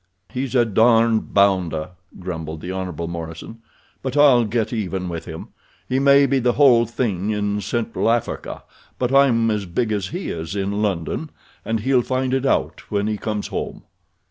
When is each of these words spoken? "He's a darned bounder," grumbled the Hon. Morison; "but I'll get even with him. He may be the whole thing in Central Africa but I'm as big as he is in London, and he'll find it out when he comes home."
"He's 0.31 0.55
a 0.55 0.65
darned 0.65 1.31
bounder," 1.31 1.91
grumbled 2.19 2.61
the 2.61 2.71
Hon. 2.71 2.91
Morison; 3.07 3.61
"but 4.01 4.17
I'll 4.17 4.45
get 4.45 4.73
even 4.73 5.09
with 5.09 5.25
him. 5.25 5.49
He 5.87 5.99
may 5.99 6.25
be 6.25 6.39
the 6.39 6.53
whole 6.53 6.87
thing 6.87 7.29
in 7.29 7.61
Central 7.61 8.09
Africa 8.09 8.63
but 8.97 9.13
I'm 9.13 9.51
as 9.51 9.67
big 9.67 9.91
as 9.91 10.07
he 10.07 10.31
is 10.31 10.55
in 10.55 10.81
London, 10.81 11.29
and 11.63 11.81
he'll 11.81 12.01
find 12.01 12.33
it 12.33 12.47
out 12.47 12.81
when 12.89 13.05
he 13.05 13.15
comes 13.19 13.49
home." 13.49 13.83